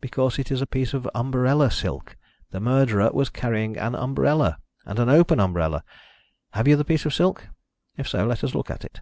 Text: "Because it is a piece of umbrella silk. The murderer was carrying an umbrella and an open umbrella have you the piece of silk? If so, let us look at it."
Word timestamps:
"Because 0.00 0.38
it 0.38 0.52
is 0.52 0.62
a 0.62 0.68
piece 0.68 0.94
of 0.94 1.10
umbrella 1.16 1.68
silk. 1.68 2.16
The 2.52 2.60
murderer 2.60 3.10
was 3.12 3.28
carrying 3.28 3.76
an 3.76 3.96
umbrella 3.96 4.58
and 4.86 5.00
an 5.00 5.08
open 5.08 5.40
umbrella 5.40 5.82
have 6.52 6.68
you 6.68 6.76
the 6.76 6.84
piece 6.84 7.04
of 7.06 7.12
silk? 7.12 7.48
If 7.96 8.06
so, 8.06 8.24
let 8.24 8.44
us 8.44 8.54
look 8.54 8.70
at 8.70 8.84
it." 8.84 9.00